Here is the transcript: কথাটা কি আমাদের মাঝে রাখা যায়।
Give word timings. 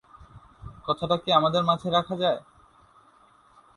কথাটা 0.87 1.15
কি 1.17 1.29
আমাদের 1.31 1.61
মাঝে 1.63 1.87
রাখা 1.89 2.15
যায়। 2.15 2.39